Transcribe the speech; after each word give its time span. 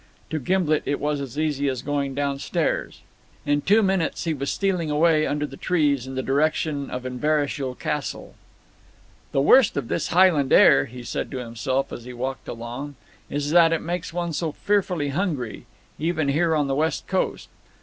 To 0.31 0.39
Gimblet 0.39 0.81
it 0.87 0.99
was 0.99 1.21
as 1.21 1.37
easy 1.37 1.67
as 1.69 1.83
going 1.83 2.15
downstairs. 2.15 3.01
In 3.45 3.61
two 3.61 3.83
minutes 3.83 4.23
he 4.23 4.33
was 4.33 4.49
stealing 4.49 4.89
away 4.89 5.27
under 5.27 5.45
the 5.45 5.57
trees 5.57 6.07
in 6.07 6.15
the 6.15 6.23
direction 6.23 6.89
of 6.89 7.05
Inverashiel 7.05 7.75
Castle. 7.75 8.33
"The 9.31 9.41
worst 9.43 9.77
of 9.77 9.89
this 9.89 10.07
Highland 10.07 10.51
air," 10.51 10.85
he 10.85 11.03
said 11.03 11.29
to 11.29 11.37
himself 11.37 11.93
as 11.93 12.05
he 12.05 12.13
walked 12.13 12.47
along, 12.47 12.95
"is 13.29 13.51
that 13.51 13.71
it 13.71 13.81
makes 13.83 14.11
one 14.11 14.33
so 14.33 14.51
fearfully 14.53 15.09
hungry, 15.09 15.67
even 15.99 16.29
here 16.29 16.55
on 16.55 16.65
the 16.65 16.73
West 16.73 17.05
Coast. 17.05 17.47